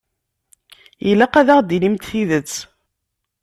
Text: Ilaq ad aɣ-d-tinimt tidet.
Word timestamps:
Ilaq 1.09 1.33
ad 1.39 1.47
aɣ-d-tinimt 1.53 2.05
tidet. 2.09 2.53